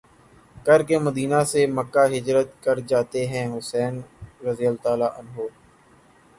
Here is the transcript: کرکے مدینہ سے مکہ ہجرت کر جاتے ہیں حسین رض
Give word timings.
کرکے 0.65 0.97
مدینہ 1.07 1.39
سے 1.51 1.61
مکہ 1.75 2.03
ہجرت 2.15 2.49
کر 2.63 2.77
جاتے 2.89 3.21
ہیں 3.31 3.45
حسین 3.55 3.93
رض 4.45 4.59